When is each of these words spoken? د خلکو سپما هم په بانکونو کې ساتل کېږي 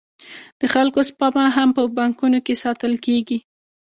د 0.59 0.61
خلکو 0.73 0.99
سپما 1.09 1.45
هم 1.57 1.69
په 1.77 1.81
بانکونو 1.97 2.39
کې 2.45 2.61
ساتل 2.63 2.93
کېږي 3.05 3.37